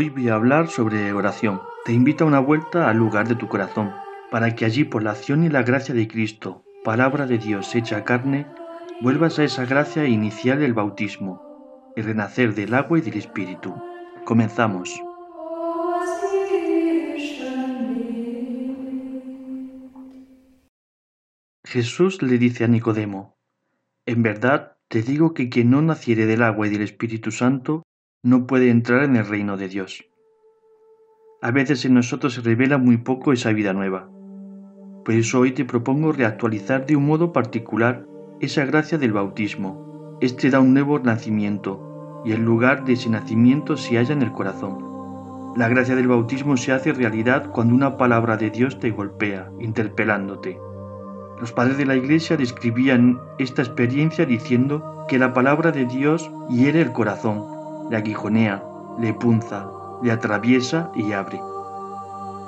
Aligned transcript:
Hoy 0.00 0.10
voy 0.10 0.28
a 0.28 0.34
hablar 0.34 0.68
sobre 0.68 1.12
oración. 1.12 1.60
Te 1.84 1.92
invito 1.92 2.22
a 2.22 2.28
una 2.28 2.38
vuelta 2.38 2.88
al 2.88 2.98
lugar 2.98 3.26
de 3.26 3.34
tu 3.34 3.48
corazón, 3.48 3.92
para 4.30 4.54
que 4.54 4.64
allí 4.64 4.84
por 4.84 5.02
la 5.02 5.10
acción 5.10 5.42
y 5.42 5.48
la 5.48 5.64
gracia 5.64 5.92
de 5.92 6.06
Cristo, 6.06 6.62
palabra 6.84 7.26
de 7.26 7.36
Dios 7.36 7.74
hecha 7.74 8.04
carne, 8.04 8.46
vuelvas 9.00 9.40
a 9.40 9.42
esa 9.42 9.64
gracia 9.64 10.04
inicial 10.04 10.60
del 10.60 10.72
bautismo, 10.72 11.42
el 11.96 12.04
renacer 12.04 12.54
del 12.54 12.74
agua 12.74 12.98
y 12.98 13.00
del 13.00 13.14
Espíritu. 13.14 13.74
Comenzamos. 14.24 15.02
Jesús 21.64 22.22
le 22.22 22.38
dice 22.38 22.62
a 22.62 22.68
Nicodemo, 22.68 23.36
En 24.06 24.22
verdad 24.22 24.76
te 24.86 25.02
digo 25.02 25.34
que 25.34 25.48
quien 25.48 25.70
no 25.70 25.82
naciere 25.82 26.26
del 26.26 26.44
agua 26.44 26.68
y 26.68 26.70
del 26.70 26.82
Espíritu 26.82 27.32
Santo 27.32 27.82
no 28.24 28.48
puede 28.48 28.70
entrar 28.70 29.04
en 29.04 29.14
el 29.14 29.26
reino 29.26 29.56
de 29.56 29.68
Dios. 29.68 30.04
A 31.40 31.52
veces 31.52 31.84
en 31.84 31.94
nosotros 31.94 32.34
se 32.34 32.40
revela 32.40 32.76
muy 32.76 32.96
poco 32.96 33.32
esa 33.32 33.52
vida 33.52 33.72
nueva. 33.72 34.08
Por 35.04 35.14
eso 35.14 35.38
hoy 35.38 35.52
te 35.52 35.64
propongo 35.64 36.10
reactualizar 36.10 36.84
de 36.84 36.96
un 36.96 37.06
modo 37.06 37.32
particular 37.32 38.06
esa 38.40 38.64
gracia 38.64 38.98
del 38.98 39.12
bautismo. 39.12 40.18
Este 40.20 40.50
da 40.50 40.58
un 40.58 40.74
nuevo 40.74 40.98
nacimiento 40.98 42.22
y 42.24 42.32
el 42.32 42.42
lugar 42.44 42.84
de 42.84 42.94
ese 42.94 43.08
nacimiento 43.08 43.76
se 43.76 43.96
halla 43.96 44.14
en 44.14 44.22
el 44.22 44.32
corazón. 44.32 45.54
La 45.56 45.68
gracia 45.68 45.94
del 45.94 46.08
bautismo 46.08 46.56
se 46.56 46.72
hace 46.72 46.92
realidad 46.92 47.50
cuando 47.52 47.74
una 47.74 47.96
palabra 47.96 48.36
de 48.36 48.50
Dios 48.50 48.80
te 48.80 48.90
golpea, 48.90 49.48
interpelándote. 49.60 50.58
Los 51.40 51.52
padres 51.52 51.78
de 51.78 51.86
la 51.86 51.94
Iglesia 51.94 52.36
describían 52.36 53.20
esta 53.38 53.62
experiencia 53.62 54.26
diciendo 54.26 55.06
que 55.08 55.20
la 55.20 55.32
palabra 55.32 55.70
de 55.70 55.86
Dios 55.86 56.28
hiere 56.48 56.80
el 56.80 56.92
corazón 56.92 57.57
le 57.90 57.96
aguijonea, 57.96 58.62
le 58.98 59.14
punza, 59.14 59.70
le 60.02 60.10
atraviesa 60.10 60.90
y 60.94 61.12
abre. 61.12 61.40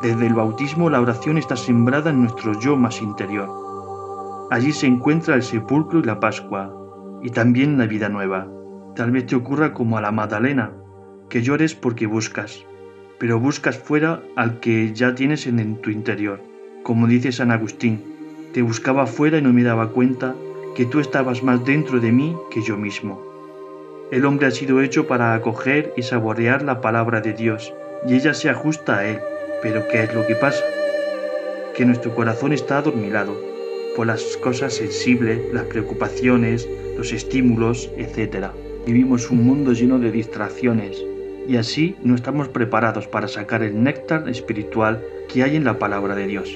Desde 0.02 0.27
el 0.27 0.34
bautismo 0.34 0.88
la 0.91 1.00
oración 1.00 1.38
está 1.38 1.56
sembrada 1.56 2.10
en 2.10 2.22
nuestro 2.22 2.58
yo 2.58 2.77
más 2.77 3.02
interior. 3.02 3.48
Allí 4.50 4.72
se 4.72 4.86
encuentra 4.86 5.34
el 5.34 5.42
sepulcro 5.42 6.00
y 6.00 6.02
la 6.02 6.19
Pascua, 6.20 6.74
y 7.22 7.30
también 7.30 7.78
la 7.78 7.86
vida 7.86 8.08
nueva. 8.08 8.48
Tal 8.97 9.10
vez 9.10 9.27
te 9.27 9.36
ocurra 9.36 9.72
como 9.74 9.98
a 9.98 10.00
la 10.00 10.10
Magdalena, 10.10 10.72
que 11.28 11.42
llores 11.42 11.75
porque 11.75 12.06
buscas, 12.06 12.64
pero 13.19 13.38
buscas 13.38 13.78
fuera 13.78 14.22
al 14.36 14.58
que 14.60 14.92
ya 14.92 15.14
tienes 15.14 15.47
en, 15.47 15.77
tu 15.77 15.91
interior. 15.91 16.41
Como 16.82 17.06
dice 17.06 17.30
San 17.30 17.50
Agustín, 17.50 18.02
te 18.52 18.62
buscaba 18.62 19.06
fuera 19.06 19.38
y 19.38 19.42
no 19.42 19.52
me 19.52 19.62
daba 19.62 19.91
cuenta 19.91 20.34
que 20.75 20.86
tú 20.86 20.98
estabas 20.98 21.42
más 21.42 21.64
dentro 21.64 22.00
de 22.00 22.10
mí 22.10 22.36
que 22.50 22.62
yo 22.62 22.77
mismo. 22.77 23.30
El 24.11 24.25
hombre 24.25 24.48
ha 24.48 24.50
sido 24.50 24.80
hecho 24.80 25.06
para 25.06 25.34
acoger 25.34 25.92
y 25.97 26.03
saborear 26.03 26.62
la 26.62 26.80
palabra 26.80 27.20
de 27.20 27.33
Dios, 27.33 27.72
y 28.05 28.14
ella 28.14 28.34
se 28.34 28.50
ajusta 28.50 28.98
a 28.98 29.06
él. 29.06 29.20
Pero 29.62 29.86
¿qué 29.86 30.03
es 30.03 30.12
lo 30.12 30.27
que 30.27 30.34
pasa? 30.34 30.64
Que 31.77 31.84
nuestro 31.84 32.12
corazón 32.12 32.53
está 32.53 32.78
adormilado 32.78 33.41
por 33.94 34.08
las 34.08 34.36
cosas 34.38 34.75
sensibles, 34.75 35.41
las 35.53 35.64
preocupaciones, 35.66 36.69
los 36.97 37.12
estímulos, 37.12 37.88
etc. 37.97 38.48
Vivimos 38.84 39.31
un 39.31 39.44
mundo 39.44 39.72
lleno 39.75 40.00
de 40.00 40.11
distracciones 40.11 41.00
y 41.47 41.56
así 41.56 41.94
no 42.03 42.16
estamos 42.16 42.48
preparados 42.48 43.06
para 43.06 43.28
sacar 43.28 43.62
el 43.62 43.81
néctar 43.81 44.28
espiritual 44.28 45.05
que 45.33 45.44
hay 45.44 45.55
en 45.55 45.64
la 45.64 45.78
palabra 45.78 46.16
de 46.16 46.27
Dios. 46.27 46.50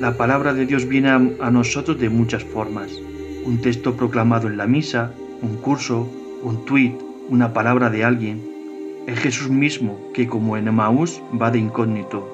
La 0.00 0.18
palabra 0.18 0.52
de 0.52 0.66
Dios 0.66 0.86
viene 0.86 1.08
a, 1.08 1.14
a 1.14 1.50
nosotros 1.50 1.98
de 1.98 2.10
muchas 2.10 2.44
formas. 2.44 2.92
Un 3.46 3.62
texto 3.62 3.96
proclamado 3.96 4.48
en 4.48 4.58
la 4.58 4.66
misa, 4.66 5.12
un 5.40 5.56
curso, 5.56 6.10
un 6.44 6.66
tuit, 6.66 7.00
una 7.30 7.54
palabra 7.54 7.88
de 7.88 8.04
alguien. 8.04 8.42
Es 9.06 9.18
Jesús 9.18 9.48
mismo 9.48 9.98
que 10.12 10.26
como 10.28 10.58
en 10.58 10.68
Emaús 10.68 11.22
va 11.40 11.50
de 11.50 11.58
incógnito. 11.58 12.28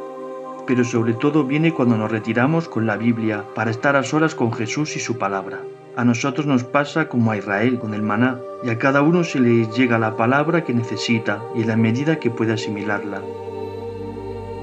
Pero 0.67 0.85
sobre 0.85 1.15
todo 1.15 1.45
viene 1.45 1.73
cuando 1.73 1.97
nos 1.97 2.11
retiramos 2.11 2.69
con 2.69 2.87
la 2.87 2.97
Biblia 2.97 3.45
para 3.55 3.71
estar 3.71 3.95
a 3.95 4.03
solas 4.03 4.35
con 4.35 4.53
Jesús 4.53 4.97
y 4.97 5.01
su 5.01 5.17
palabra. 5.17 5.61
A 5.97 6.05
nosotros 6.05 6.45
nos 6.45 6.65
pasa 6.65 7.09
como 7.09 7.31
a 7.31 7.37
Israel 7.37 7.79
con 7.79 7.95
el 7.95 8.03
maná, 8.03 8.41
y 8.65 8.71
a 8.71 8.79
cada 8.79 9.03
uno 9.03 9.23
se 9.23 9.39
le 9.39 9.67
llega 9.69 9.99
la 9.99 10.17
palabra 10.17 10.65
que 10.65 10.75
necesita 10.75 11.41
y 11.55 11.63
en 11.63 11.69
la 11.69 11.77
medida 11.77 12.19
que 12.19 12.31
puede 12.31 12.55
asimilarla. 12.55 13.23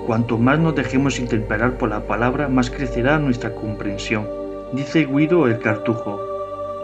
Cuanto 0.05 0.37
más 0.37 0.59
nos 0.59 0.75
dejemos 0.75 1.19
interpelar 1.19 1.77
por 1.77 1.89
la 1.89 2.05
palabra, 2.05 2.49
más 2.49 2.69
crecerá 2.69 3.17
nuestra 3.17 3.55
comprensión. 3.55 4.27
Dice 4.73 5.05
Guido 5.05 5.47
el 5.47 5.59
Cartujo, 5.59 6.19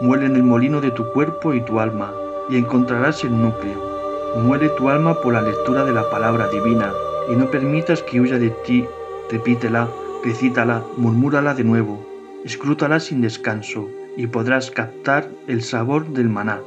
muele 0.00 0.26
en 0.26 0.36
el 0.36 0.42
molino 0.42 0.80
de 0.80 0.90
tu 0.90 1.10
cuerpo 1.12 1.54
y 1.54 1.60
tu 1.62 1.80
alma, 1.80 2.12
y 2.48 2.56
encontrarás 2.56 3.24
el 3.24 3.40
núcleo. 3.40 3.94
Muere 4.36 4.68
tu 4.70 4.88
alma 4.88 5.20
por 5.20 5.34
la 5.34 5.42
lectura 5.42 5.84
de 5.84 5.92
la 5.92 6.08
palabra 6.10 6.48
divina 6.48 6.92
y 7.30 7.36
no 7.36 7.50
permitas 7.50 8.02
que 8.02 8.20
huya 8.20 8.38
de 8.38 8.50
ti. 8.50 8.86
Repítela, 9.30 9.88
recítala, 10.24 10.82
murmúrala 10.96 11.54
de 11.54 11.64
nuevo, 11.64 12.04
escrútala 12.44 13.00
sin 13.00 13.20
descanso 13.20 13.88
y 14.16 14.26
podrás 14.26 14.70
captar 14.70 15.28
el 15.46 15.62
sabor 15.62 16.06
del 16.08 16.28
maná. 16.28 16.60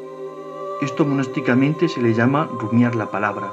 Esto 0.82 1.06
monásticamente 1.06 1.88
se 1.90 2.02
le 2.02 2.14
llama 2.14 2.50
rumiar 2.60 2.96
la 2.96 3.10
palabra. 3.10 3.50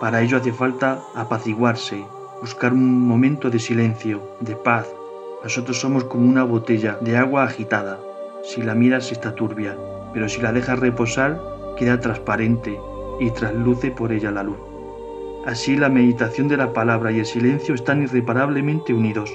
Para 0.00 0.22
ello 0.22 0.36
hace 0.36 0.52
falta 0.52 1.02
apaciguarse, 1.14 2.04
buscar 2.40 2.72
un 2.72 3.06
momento 3.06 3.50
de 3.50 3.58
silencio, 3.58 4.20
de 4.40 4.56
paz. 4.56 4.88
Nosotros 5.42 5.78
somos 5.78 6.04
como 6.04 6.28
una 6.28 6.44
botella 6.44 6.98
de 7.00 7.16
agua 7.16 7.44
agitada. 7.44 7.98
Si 8.42 8.62
la 8.62 8.74
miras 8.74 9.12
está 9.12 9.34
turbia, 9.34 9.76
pero 10.12 10.28
si 10.28 10.40
la 10.40 10.52
dejas 10.52 10.78
reposar, 10.78 11.40
queda 11.76 12.00
transparente 12.00 12.78
y 13.20 13.30
trasluce 13.30 13.90
por 13.90 14.12
ella 14.12 14.30
la 14.30 14.42
luz. 14.42 14.58
Así 15.46 15.76
la 15.76 15.88
meditación 15.88 16.48
de 16.48 16.56
la 16.56 16.72
palabra 16.72 17.12
y 17.12 17.18
el 17.18 17.26
silencio 17.26 17.74
están 17.74 18.02
irreparablemente 18.02 18.92
unidos, 18.92 19.32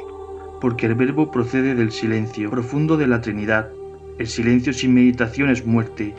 porque 0.61 0.85
el 0.85 0.95
verbo 0.95 1.31
procede 1.31 1.75
del 1.75 1.91
silencio 1.91 2.49
profundo 2.49 2.97
de 2.97 3.07
la 3.07 3.21
Trinidad. 3.21 3.71
El 4.17 4.27
silencio 4.27 4.71
sin 4.73 4.93
meditación 4.93 5.49
es 5.49 5.65
muerte, 5.65 6.13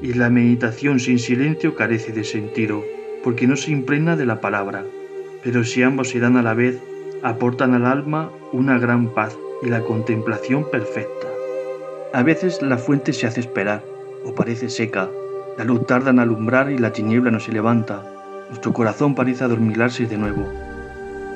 y 0.00 0.14
la 0.14 0.30
meditación 0.30 1.00
sin 1.00 1.18
silencio 1.18 1.74
carece 1.74 2.12
de 2.12 2.24
sentido, 2.24 2.84
porque 3.24 3.46
no 3.46 3.56
se 3.56 3.72
impregna 3.72 4.16
de 4.16 4.26
la 4.26 4.40
palabra. 4.40 4.84
Pero 5.42 5.64
si 5.64 5.82
ambos 5.82 6.10
se 6.10 6.20
dan 6.20 6.36
a 6.36 6.42
la 6.42 6.54
vez, 6.54 6.80
aportan 7.22 7.74
al 7.74 7.86
alma 7.86 8.30
una 8.52 8.78
gran 8.78 9.08
paz 9.12 9.36
y 9.62 9.68
la 9.68 9.80
contemplación 9.80 10.68
perfecta. 10.70 11.28
A 12.12 12.22
veces 12.22 12.62
la 12.62 12.78
fuente 12.78 13.12
se 13.12 13.26
hace 13.26 13.40
esperar, 13.40 13.82
o 14.24 14.34
parece 14.34 14.68
seca, 14.68 15.08
la 15.58 15.64
luz 15.64 15.86
tarda 15.86 16.10
en 16.10 16.18
alumbrar 16.18 16.70
y 16.70 16.78
la 16.78 16.92
tiniebla 16.92 17.30
no 17.30 17.40
se 17.40 17.52
levanta, 17.52 18.02
nuestro 18.48 18.72
corazón 18.72 19.14
parece 19.14 19.44
adormilarse 19.44 20.06
de 20.06 20.18
nuevo. 20.18 20.46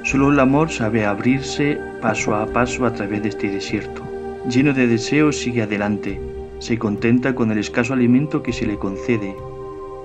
Solo 0.04 0.30
el 0.30 0.38
amor 0.38 0.70
sabe 0.70 1.04
abrirse 1.04 1.78
paso 2.00 2.34
a 2.34 2.46
paso 2.46 2.86
a 2.86 2.92
través 2.92 3.22
de 3.22 3.30
este 3.30 3.50
desierto. 3.50 4.02
Lleno 4.48 4.72
de 4.72 4.86
deseos 4.86 5.36
sigue 5.36 5.62
adelante, 5.62 6.20
se 6.58 6.78
contenta 6.78 7.34
con 7.34 7.50
el 7.50 7.58
escaso 7.58 7.92
alimento 7.92 8.42
que 8.42 8.52
se 8.52 8.66
le 8.66 8.78
concede. 8.78 9.34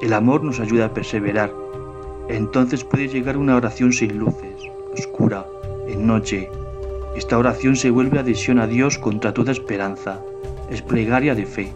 El 0.01 0.13
amor 0.13 0.43
nos 0.43 0.59
ayuda 0.59 0.85
a 0.85 0.93
perseverar. 0.93 1.53
Entonces 2.29 2.83
puede 2.83 3.07
llegar 3.07 3.37
una 3.37 3.55
oración 3.55 3.93
sin 3.93 4.17
luces, 4.17 4.55
oscura, 4.93 5.45
en 5.87 6.07
noche. 6.07 6.49
Esta 7.15 7.37
oración 7.37 7.75
se 7.75 7.91
vuelve 7.91 8.19
adhesión 8.19 8.59
a 8.59 8.67
Dios 8.67 8.97
contra 8.97 9.33
toda 9.33 9.51
esperanza, 9.51 10.21
es 10.69 10.81
plegaria 10.81 11.35
de 11.35 11.45
fe. 11.45 11.71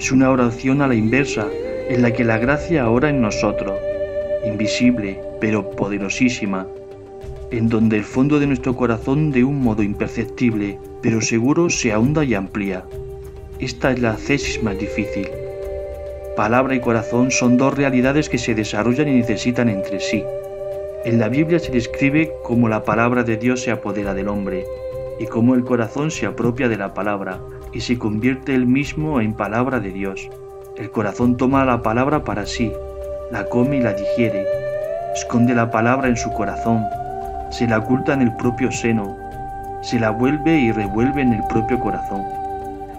Es 0.00 0.10
una 0.10 0.30
oración 0.30 0.80
a 0.80 0.88
la 0.88 0.94
inversa, 0.94 1.46
en 1.90 2.00
la 2.00 2.10
que 2.10 2.24
la 2.24 2.38
gracia 2.38 2.88
ora 2.88 3.10
en 3.10 3.20
nosotros, 3.20 3.78
invisible 4.46 5.20
pero 5.42 5.72
poderosísima, 5.72 6.66
en 7.50 7.68
donde 7.68 7.98
el 7.98 8.04
fondo 8.04 8.40
de 8.40 8.46
nuestro 8.46 8.74
corazón 8.74 9.30
de 9.30 9.44
un 9.44 9.60
modo 9.60 9.82
imperceptible 9.82 10.78
pero 11.02 11.20
seguro 11.20 11.68
se 11.68 11.92
ahonda 11.92 12.24
y 12.24 12.32
amplía. 12.32 12.82
Esta 13.58 13.92
es 13.92 14.00
la 14.00 14.16
tesis 14.16 14.62
más 14.62 14.78
difícil. 14.78 15.28
Palabra 16.34 16.74
y 16.74 16.80
corazón 16.80 17.30
son 17.30 17.58
dos 17.58 17.76
realidades 17.76 18.30
que 18.30 18.38
se 18.38 18.54
desarrollan 18.54 19.08
y 19.08 19.16
necesitan 19.16 19.68
entre 19.68 20.00
sí. 20.00 20.24
En 21.04 21.20
la 21.20 21.28
Biblia 21.28 21.58
se 21.58 21.72
describe 21.72 22.32
cómo 22.42 22.70
la 22.70 22.84
palabra 22.84 23.22
de 23.22 23.36
Dios 23.36 23.60
se 23.60 23.70
apodera 23.70 24.14
del 24.14 24.28
hombre 24.28 24.64
y 25.18 25.26
cómo 25.26 25.54
el 25.54 25.62
corazón 25.62 26.10
se 26.10 26.24
apropia 26.24 26.70
de 26.70 26.78
la 26.78 26.94
palabra, 26.94 27.42
y 27.72 27.80
se 27.80 27.98
convierte 27.98 28.54
él 28.54 28.66
mismo 28.66 29.20
en 29.20 29.34
palabra 29.34 29.80
de 29.80 29.90
Dios. 29.90 30.28
El 30.76 30.90
corazón 30.90 31.36
toma 31.36 31.64
la 31.64 31.82
palabra 31.82 32.24
para 32.24 32.46
sí, 32.46 32.72
la 33.30 33.46
come 33.48 33.76
y 33.76 33.80
la 33.80 33.92
digiere, 33.92 34.46
esconde 35.14 35.54
la 35.54 35.70
palabra 35.70 36.08
en 36.08 36.16
su 36.16 36.30
corazón, 36.32 36.84
se 37.50 37.66
la 37.66 37.78
oculta 37.78 38.12
en 38.12 38.22
el 38.22 38.34
propio 38.36 38.72
seno, 38.72 39.16
se 39.82 39.98
la 39.98 40.10
vuelve 40.10 40.58
y 40.58 40.72
revuelve 40.72 41.22
en 41.22 41.32
el 41.32 41.42
propio 41.48 41.78
corazón, 41.80 42.22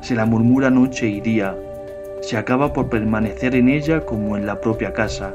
se 0.02 0.16
la 0.16 0.26
murmura 0.26 0.70
noche 0.70 1.08
y 1.08 1.22
día, 1.22 1.56
se 2.22 2.38
acaba 2.38 2.72
por 2.72 2.90
permanecer 2.90 3.56
en 3.56 3.70
ella 3.70 4.06
como 4.06 4.38
en 4.38 4.46
la 4.46 4.62
propia 4.62 4.94
casa, 4.94 5.34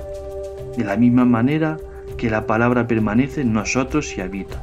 de 0.77 0.85
la 0.85 0.97
misma 0.97 1.25
manera 1.25 1.79
que 2.17 2.31
la 2.31 2.47
palabra 2.47 2.87
permanece 2.87 3.41
en 3.43 3.53
nosotros 3.53 4.17
y 4.17 4.21
habita. 4.21 4.63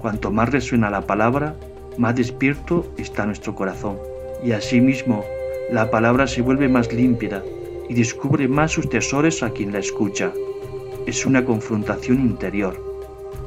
Cuanto 0.00 0.30
más 0.30 0.50
resuena 0.50 0.90
la 0.90 1.02
palabra, 1.02 1.54
más 2.00 2.16
despierto 2.16 2.86
está 2.96 3.26
nuestro 3.26 3.54
corazón. 3.54 3.98
Y 4.42 4.52
asimismo, 4.52 5.22
la 5.70 5.90
palabra 5.90 6.26
se 6.26 6.40
vuelve 6.40 6.66
más 6.66 6.90
límpida 6.94 7.42
y 7.90 7.94
descubre 7.94 8.48
más 8.48 8.72
sus 8.72 8.88
tesoros 8.88 9.42
a 9.42 9.50
quien 9.50 9.70
la 9.72 9.80
escucha. 9.80 10.32
es 11.06 11.26
una 11.26 11.44
confrontación 11.44 12.20
interior. 12.20 12.74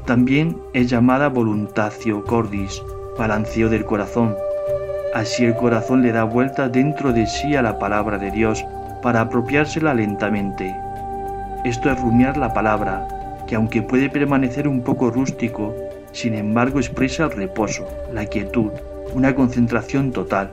También 0.06 0.56
es 0.72 0.88
llamada 0.90 1.28
voluntatio 1.28 2.24
cordis, 2.24 2.82
balanceo 3.18 3.68
del 3.68 3.84
corazón. 3.84 4.36
Así 5.14 5.44
el 5.44 5.56
corazón 5.56 6.02
le 6.02 6.12
da 6.12 6.24
vuelta 6.24 6.68
dentro 6.68 7.12
de 7.12 7.26
sí 7.26 7.56
a 7.56 7.62
la 7.62 7.78
palabra 7.78 8.18
de 8.18 8.30
Dios 8.30 8.64
para 9.02 9.22
apropiársela 9.22 9.94
lentamente. 9.94 10.74
Esto 11.64 11.90
es 11.90 12.00
rumiar 12.00 12.36
la 12.36 12.52
palabra, 12.52 13.06
que 13.48 13.54
aunque 13.54 13.82
puede 13.82 14.10
permanecer 14.10 14.68
un 14.68 14.82
poco 14.82 15.10
rústico, 15.10 15.74
sin 16.14 16.34
embargo 16.34 16.78
expresa 16.78 17.24
el 17.24 17.32
reposo, 17.32 17.86
la 18.12 18.24
quietud, 18.26 18.70
una 19.14 19.34
concentración 19.34 20.12
total, 20.12 20.52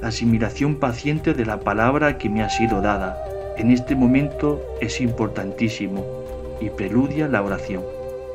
la 0.00 0.08
asimilación 0.08 0.76
paciente 0.76 1.34
de 1.34 1.44
la 1.44 1.60
palabra 1.60 2.16
que 2.16 2.30
me 2.30 2.42
ha 2.42 2.48
sido 2.48 2.80
dada. 2.80 3.18
En 3.58 3.72
este 3.72 3.96
momento 3.96 4.62
es 4.80 5.00
importantísimo 5.00 6.06
y 6.60 6.70
preludia 6.70 7.26
la 7.26 7.42
oración. 7.42 7.82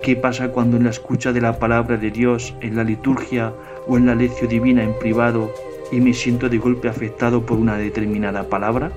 ¿Qué 0.04 0.18
pasa 0.18 0.50
cuando 0.50 0.76
en 0.76 0.84
la 0.84 0.90
escucha 0.90 1.32
de 1.32 1.42
la 1.42 1.60
palabra 1.60 1.96
de 1.96 2.12
Dios, 2.12 2.54
en 2.60 2.76
la 2.76 2.84
liturgia 2.84 3.54
o 3.88 3.98
en 3.98 4.06
la 4.06 4.16
lección 4.16 4.50
divina 4.50 4.84
en 4.84 4.94
privado 5.00 5.54
y 5.94 6.02
me 6.02 6.14
siento 6.14 6.50
de 6.50 6.58
golpe 6.58 6.90
afectado 6.90 7.46
por 7.46 7.58
una 7.58 7.78
determinada 7.78 8.44
palabra? 8.50 8.92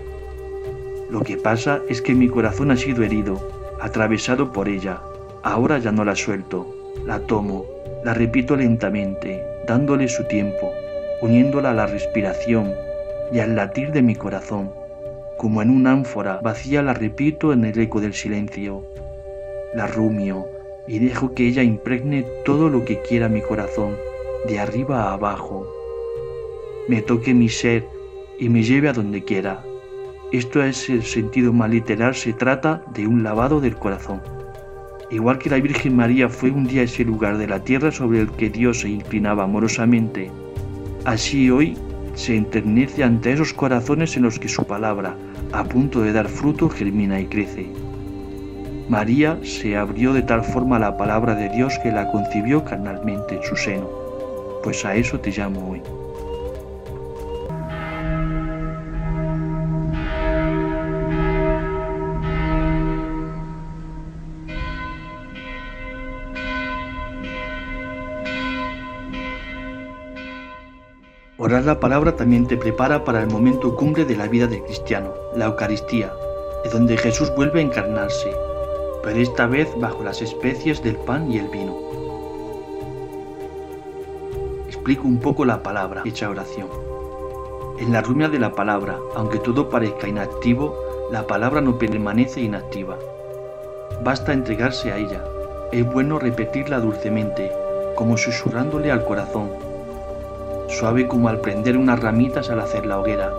Lo 1.11 1.21
que 1.21 1.37
pasa 1.37 1.81
es 1.89 2.03
que 2.03 2.15
mi 2.15 2.29
corazón 2.29 2.73
ha 2.73 2.77
sido 2.77 3.05
herido, 3.05 3.41
atravesado 3.81 4.53
por 4.53 4.69
ella. 4.69 5.01
Ahora 5.45 5.79
ya 5.79 5.93
no 5.93 6.05
la 6.05 6.17
suelto, 6.17 6.82
la 7.05 7.19
tomo, 7.21 7.67
la 8.05 8.15
repito 8.15 8.57
lentamente, 8.57 9.43
dándole 9.67 10.09
su 10.09 10.25
tiempo, 10.25 10.73
uniéndola 11.21 11.71
a 11.71 11.75
la 11.75 11.87
respiración 11.87 12.73
y 13.33 13.39
al 13.41 13.57
latir 13.57 13.93
de 13.93 14.03
mi 14.03 14.15
corazón. 14.15 14.71
Como 15.39 15.63
en 15.63 15.71
un 15.71 15.87
ánfora 15.87 16.41
vacía 16.43 16.83
la 16.83 16.95
repito 16.95 17.53
en 17.53 17.65
el 17.65 17.79
eco 17.79 18.01
del 18.01 18.15
silencio. 18.15 18.85
La 19.75 19.87
rumio 19.87 20.47
y 20.87 20.99
dejo 20.99 21.35
que 21.35 21.47
ella 21.47 21.63
impregne 21.63 22.25
todo 22.45 22.69
lo 22.69 22.85
que 22.85 23.01
quiera 23.03 23.29
mi 23.29 23.41
corazón, 23.41 23.97
de 24.47 24.59
arriba 24.59 25.05
a 25.05 25.13
abajo. 25.15 25.67
Me 26.89 27.03
toque 27.03 27.35
mi 27.35 27.49
ser 27.49 27.87
y 28.39 28.49
me 28.49 28.63
lleve 28.63 28.89
a 28.89 28.93
donde 28.93 29.23
quiera. 29.23 29.65
Esto 30.33 30.63
es 30.63 30.89
el 30.89 31.03
sentido 31.03 31.53
más 31.53 31.71
literal, 31.71 32.15
se 32.15 32.33
trata 32.33 32.83
de 32.95 33.07
un 33.07 33.23
lavado 33.23 33.61
del 33.61 33.77
corazón. 33.77 34.21
Igual 35.13 35.39
que 35.39 35.51
la 35.51 35.61
Virgen 35.61 35.95
María 35.95 36.31
fue 36.31 36.51
un 36.51 36.65
día 36.65 36.85
ese 36.85 37.05
lugar 37.05 37.37
de 37.37 37.47
la 37.47 37.63
tierra 37.63 37.93
sobre 37.93 38.21
el 38.21 38.31
que 38.31 38.49
Dios 38.49 38.81
se 38.81 38.89
inclinaba 38.89 39.45
amorosamente, 39.45 40.31
así 41.05 41.51
hoy 41.51 41.77
se 42.15 42.35
enternece 42.35 43.05
ante 43.05 43.33
esos 43.33 43.53
corazones 43.53 44.17
en 44.17 44.23
los 44.23 44.39
que 44.39 44.49
su 44.49 44.65
palabra, 44.65 45.15
a 45.53 45.65
punto 45.65 46.01
de 46.01 46.15
dar 46.15 46.29
fruto, 46.29 46.71
germina 46.71 47.21
y 47.21 47.27
crece. 47.27 47.67
María 48.89 49.39
se 49.43 49.77
abrió 49.77 50.15
de 50.15 50.23
tal 50.23 50.43
forma 50.43 50.77
a 50.77 50.81
la 50.81 50.97
palabra 50.97 51.35
de 51.35 51.51
Dios 51.51 51.79
que 51.83 51.93
la 51.93 52.11
concibió 52.11 52.65
carnalmente 52.65 53.37
en 53.37 53.43
su 53.43 53.55
seno, 53.55 53.91
pues 54.63 54.83
a 54.87 54.95
eso 54.95 55.21
te 55.21 55.31
llamo 55.31 55.73
hoy. 55.73 56.02
Orar 71.45 71.65
la 71.65 71.81
palabra 71.81 72.15
también 72.15 72.47
te 72.47 72.57
prepara 72.57 73.03
para 73.03 73.21
el 73.21 73.27
momento 73.27 73.75
cumbre 73.75 74.05
de 74.05 74.15
la 74.15 74.29
vida 74.29 74.47
del 74.47 74.63
cristiano, 74.63 75.13
la 75.35 75.47
Eucaristía, 75.47 76.13
de 76.63 76.71
donde 76.71 76.97
Jesús 76.97 77.35
vuelve 77.35 77.59
a 77.59 77.65
encarnarse, 77.65 78.33
pero 79.03 79.19
esta 79.19 79.49
vez 79.49 79.69
bajo 79.81 80.05
las 80.05 80.23
especies 80.23 80.85
del 80.85 80.95
pan 80.95 81.33
y 81.33 81.39
el 81.39 81.49
vino. 81.49 81.77
Explico 84.69 85.09
un 85.09 85.19
poco 85.19 85.45
la 85.45 85.65
palabra, 85.65 86.03
hecha 86.05 86.31
oración. 86.31 86.69
En 87.81 87.91
la 87.91 88.03
rumia 88.03 88.29
de 88.29 88.39
la 88.39 88.53
palabra, 88.53 89.01
aunque 89.17 89.41
todo 89.41 89.69
parezca 89.69 90.07
inactivo, 90.07 90.77
la 91.11 91.27
palabra 91.27 91.61
no 91.61 91.77
permanece 91.77 92.41
inactiva. 92.41 92.97
Basta 94.05 94.33
entregarse 94.33 94.93
a 94.93 94.97
ella. 94.97 95.25
Es 95.73 95.85
bueno 95.93 96.21
repetirla 96.21 96.79
dulcemente, 96.79 97.51
como 97.97 98.17
susurrándole 98.17 98.93
al 98.93 99.05
corazón, 99.05 99.72
suave 100.73 101.07
como 101.07 101.29
al 101.29 101.41
prender 101.41 101.77
unas 101.77 102.01
ramitas 102.01 102.49
al 102.49 102.61
hacer 102.61 102.87
la 102.87 102.99
hoguera, 102.99 103.31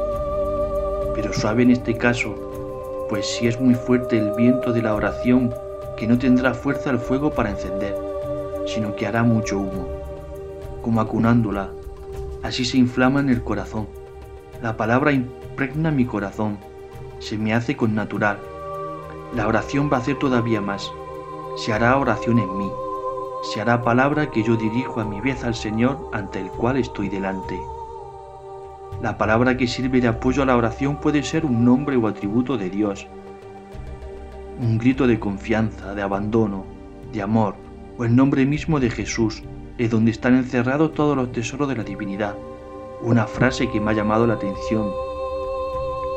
pero 1.16 1.34
suave 1.34 1.64
en 1.64 1.72
este 1.72 1.98
caso, 1.98 3.08
pues 3.10 3.26
si 3.26 3.48
es 3.48 3.60
muy 3.60 3.74
fuerte 3.74 4.18
el 4.18 4.32
viento 4.34 4.72
de 4.72 4.84
la 4.84 4.94
oración, 4.94 5.54
que 5.98 6.08
no 6.08 6.18
tendrá 6.18 6.54
fuerza 6.54 6.92
el 6.92 7.00
fuego 7.00 7.32
para 7.32 7.50
encender, 7.50 7.96
sino 8.68 8.96
que 8.96 9.08
hará 9.08 9.24
mucho 9.24 9.60
humo, 9.60 9.88
como 10.82 11.02
acunándola, 11.02 11.70
así 12.44 12.66
se 12.66 12.78
inflama 12.78 13.20
en 13.20 13.30
el 13.30 13.44
corazón. 13.44 13.88
La 14.62 14.78
palabra 14.78 15.12
impregna 15.12 15.92
mi 15.92 16.06
corazón, 16.06 16.60
se 17.20 17.38
me 17.38 17.54
hace 17.54 17.76
con 17.76 17.96
natural. 17.96 18.38
La 19.36 19.48
oración 19.48 19.90
va 19.92 19.98
a 19.98 20.00
hacer 20.02 20.20
todavía 20.20 20.62
más, 20.62 20.92
se 21.58 21.74
hará 21.74 21.98
oración 21.98 22.40
en 22.40 22.58
mí 22.58 22.70
se 23.44 23.60
hará 23.60 23.82
palabra 23.82 24.32
que 24.32 24.42
yo 24.42 24.56
dirijo 24.56 25.02
a 25.02 25.06
mi 25.06 25.20
vez 25.20 25.44
al 25.44 25.54
Señor 25.54 26.10
ante 26.14 26.40
el 26.40 26.48
cual 26.48 26.78
estoy 26.78 27.10
delante. 27.10 27.60
La 29.02 29.18
palabra 29.18 29.58
que 29.58 29.68
sirve 29.68 30.00
de 30.00 30.08
apoyo 30.08 30.44
a 30.44 30.46
la 30.46 30.56
oración 30.56 30.96
puede 30.96 31.24
ser 31.24 31.46
un 31.46 31.66
nombre 31.66 31.98
o 31.98 32.08
atributo 32.08 32.58
de 32.58 32.70
Dios, 32.70 33.06
un 34.62 34.78
grito 34.78 35.08
de 35.08 35.20
confianza, 35.20 35.94
de 35.94 36.02
abandono, 36.02 36.64
de 37.12 37.22
amor, 37.22 37.56
o 37.98 38.06
el 38.06 38.16
nombre 38.16 38.46
mismo 38.46 38.80
de 38.80 38.90
Jesús, 38.90 39.44
es 39.78 39.92
donde 39.92 40.12
están 40.12 40.36
encerrados 40.36 40.94
todos 40.94 41.18
los 41.18 41.34
tesoros 41.34 41.68
de 41.68 41.76
la 41.76 41.84
divinidad, 41.84 42.38
una 43.02 43.28
frase 43.28 43.70
que 43.70 43.82
me 43.82 43.92
ha 43.92 43.94
llamado 43.94 44.26
la 44.26 44.36
atención. 44.36 44.90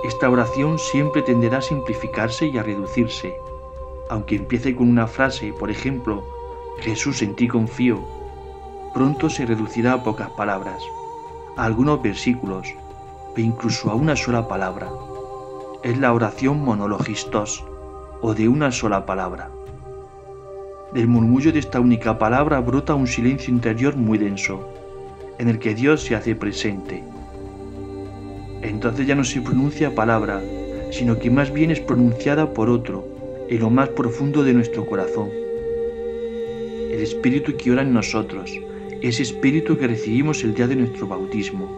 Esta 0.05 0.31
oración 0.31 0.79
siempre 0.79 1.23
tenderá 1.23 1.59
a 1.59 1.63
simplificarse 1.63 2.47
y 2.47 2.57
a 2.57 2.63
reducirse, 2.63 3.35
aunque 4.11 4.37
empiece 4.37 4.77
con 4.77 4.89
una 4.89 5.09
frase, 5.09 5.53
por 5.59 5.73
ejemplo, 5.73 6.36
Jesús 6.81 7.23
en 7.23 7.35
ti 7.35 7.49
confío, 7.49 8.07
pronto 8.93 9.31
se 9.31 9.47
reducirá 9.47 9.95
a 9.95 10.03
pocas 10.03 10.31
palabras, 10.31 10.83
a 11.57 11.65
algunos 11.65 12.03
versículos, 12.03 12.69
e 13.37 13.41
incluso 13.43 13.91
a 13.91 13.95
una 13.95 14.15
sola 14.15 14.47
palabra. 14.47 14.91
Es 15.83 15.99
la 15.99 16.13
oración 16.13 16.63
monologistos, 16.63 17.65
o 18.21 18.35
de 18.35 18.49
una 18.49 18.73
sola 18.73 19.07
palabra. 19.07 19.51
Del 20.93 21.09
murmullo 21.09 21.53
de 21.53 21.59
esta 21.59 21.81
única 21.81 22.19
palabra 22.19 22.61
brota 22.61 22.95
un 22.95 23.07
silencio 23.07 23.53
interior 23.53 23.97
muy 23.97 24.19
denso, 24.19 24.69
en 25.39 25.49
el 25.49 25.59
que 25.59 25.75
Dios 25.75 26.03
se 26.03 26.15
hace 26.15 26.35
presente. 26.35 27.03
Entonces 28.63 29.07
ya 29.07 29.15
no 29.15 29.25
se 29.25 29.41
pronuncia 29.41 29.95
palabra, 29.95 30.43
sino 30.91 31.19
que 31.19 31.31
más 31.31 31.53
bien 31.53 31.71
es 31.71 31.81
pronunciada 31.81 32.53
por 32.53 32.69
otro, 32.69 33.05
en 33.49 33.61
lo 33.61 33.71
más 33.71 33.89
profundo 33.91 34.45
de 34.45 34.55
nuestro 34.55 34.87
corazón 34.87 35.46
el 36.97 37.03
Espíritu 37.03 37.59
que 37.59 37.71
ora 37.71 37.83
en 37.83 37.93
nosotros, 37.93 38.51
ese 39.03 39.23
Espíritu 39.23 39.77
que 39.77 39.87
recibimos 39.87 40.43
el 40.43 40.55
día 40.55 40.67
de 40.67 40.77
nuestro 40.77 41.07
bautismo. 41.07 41.69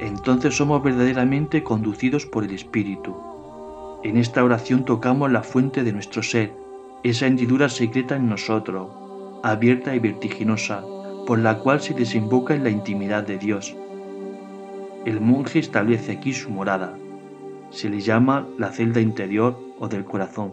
Entonces 0.00 0.56
somos 0.56 0.82
verdaderamente 0.82 1.62
conducidos 1.62 2.26
por 2.26 2.42
el 2.42 2.50
Espíritu. 2.50 3.14
En 4.02 4.16
esta 4.16 4.42
oración 4.42 4.84
tocamos 4.84 5.30
la 5.30 5.44
fuente 5.44 5.84
de 5.84 5.92
nuestro 5.92 6.24
ser, 6.24 6.52
esa 7.04 7.28
hendidura 7.28 7.68
secreta 7.68 8.16
en 8.16 8.28
nosotros, 8.28 8.88
abierta 9.44 9.94
y 9.94 10.00
vertiginosa, 10.00 10.84
por 11.24 11.38
la 11.38 11.58
cual 11.60 11.80
se 11.80 11.94
desemboca 11.94 12.52
en 12.56 12.64
la 12.64 12.70
intimidad 12.70 13.22
de 13.24 13.38
Dios. 13.38 13.76
El 15.04 15.20
monje 15.20 15.60
establece 15.60 16.10
aquí 16.10 16.32
su 16.32 16.50
morada. 16.50 16.98
Se 17.70 17.88
le 17.88 18.00
llama 18.00 18.48
la 18.58 18.72
celda 18.72 19.00
interior 19.00 19.56
o 19.78 19.86
del 19.86 20.04
corazón. 20.04 20.52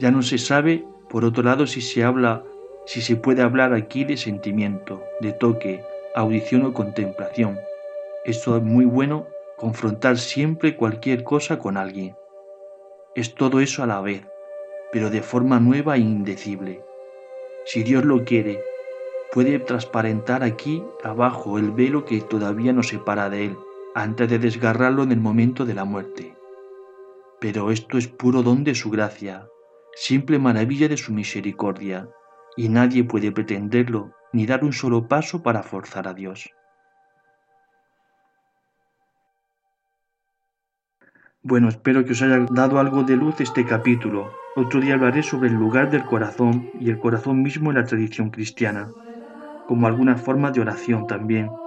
Ya 0.00 0.10
no 0.10 0.22
se 0.22 0.38
sabe 0.38 0.84
por 1.12 1.26
otro 1.26 1.42
lado, 1.42 1.66
si 1.66 1.82
se 1.82 2.04
habla, 2.04 2.42
si 2.86 3.02
se 3.02 3.16
puede 3.16 3.42
hablar 3.42 3.74
aquí 3.74 4.02
de 4.04 4.16
sentimiento, 4.16 5.04
de 5.20 5.32
toque, 5.32 5.84
audición 6.14 6.64
o 6.64 6.72
contemplación, 6.72 7.60
esto 8.24 8.56
es 8.56 8.62
muy 8.62 8.86
bueno 8.86 9.26
confrontar 9.58 10.16
siempre 10.16 10.74
cualquier 10.74 11.22
cosa 11.22 11.58
con 11.58 11.76
alguien. 11.76 12.16
Es 13.14 13.34
todo 13.34 13.60
eso 13.60 13.82
a 13.82 13.86
la 13.86 14.00
vez, 14.00 14.22
pero 14.90 15.10
de 15.10 15.20
forma 15.20 15.60
nueva 15.60 15.96
e 15.96 16.00
indecible. 16.00 16.82
Si 17.66 17.82
Dios 17.82 18.06
lo 18.06 18.24
quiere, 18.24 18.64
puede 19.32 19.58
transparentar 19.58 20.42
aquí 20.42 20.82
abajo 21.04 21.58
el 21.58 21.72
velo 21.72 22.06
que 22.06 22.22
todavía 22.22 22.72
nos 22.72 22.88
separa 22.88 23.28
de 23.28 23.44
Él, 23.44 23.58
antes 23.94 24.30
de 24.30 24.38
desgarrarlo 24.38 25.02
en 25.02 25.12
el 25.12 25.20
momento 25.20 25.66
de 25.66 25.74
la 25.74 25.84
muerte. 25.84 26.34
Pero 27.38 27.70
esto 27.70 27.98
es 27.98 28.08
puro 28.08 28.42
don 28.42 28.64
de 28.64 28.74
su 28.74 28.88
gracia, 28.88 29.46
simple 29.94 30.38
maravilla 30.38 30.88
de 30.88 30.96
su 30.96 31.12
misericordia, 31.12 32.08
y 32.56 32.68
nadie 32.68 33.04
puede 33.04 33.32
pretenderlo 33.32 34.12
ni 34.32 34.46
dar 34.46 34.64
un 34.64 34.72
solo 34.72 35.08
paso 35.08 35.42
para 35.42 35.62
forzar 35.62 36.08
a 36.08 36.14
Dios. 36.14 36.50
Bueno, 41.42 41.68
espero 41.68 42.04
que 42.04 42.12
os 42.12 42.22
haya 42.22 42.38
dado 42.50 42.78
algo 42.78 43.04
de 43.04 43.16
luz 43.16 43.40
este 43.40 43.64
capítulo. 43.64 44.40
Otro 44.54 44.80
día 44.80 44.94
hablaré 44.94 45.22
sobre 45.22 45.48
el 45.48 45.54
lugar 45.54 45.90
del 45.90 46.04
corazón 46.04 46.70
y 46.72 46.90
el 46.90 46.98
corazón 46.98 47.42
mismo 47.42 47.70
en 47.70 47.76
la 47.78 47.84
tradición 47.84 48.30
cristiana, 48.30 48.94
como 49.64 49.86
algunas 49.86 50.20
formas 50.22 50.52
de 50.54 50.60
oración 50.60 51.06
también, 51.06 51.60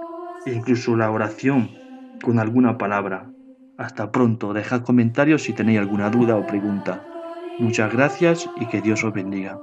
e 0.46 0.54
incluso 0.54 0.96
la 0.96 1.12
oración 1.12 1.82
con 2.22 2.40
alguna 2.40 2.78
palabra. 2.78 3.34
Hasta 3.78 4.12
pronto, 4.12 4.54
dejad 4.54 4.82
comentarios 4.84 5.44
si 5.44 5.54
tenéis 5.54 5.80
alguna 5.80 6.10
duda 6.10 6.38
o 6.38 6.46
pregunta. 6.46 7.08
Muchas 7.58 7.92
gracias 7.92 8.50
y 8.56 8.68
que 8.68 8.82
Dios 8.82 9.04
os 9.04 9.12
bendiga. 9.12 9.62